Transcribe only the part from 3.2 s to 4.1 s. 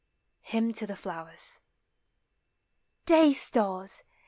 stars!